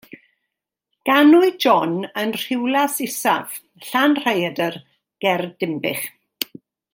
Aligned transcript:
Ganwyd 1.09 1.59
John 1.65 1.93
yn 2.21 2.33
Rhiwlas 2.43 2.95
Isaf, 3.09 3.59
Llanrhaeadr, 3.89 4.81
ger 5.27 5.45
Dinbych. 5.61 6.05